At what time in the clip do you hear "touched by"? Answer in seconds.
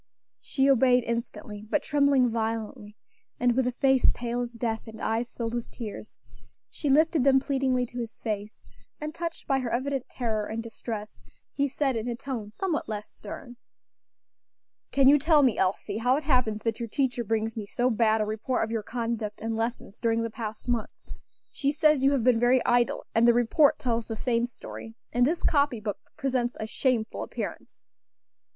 9.13-9.59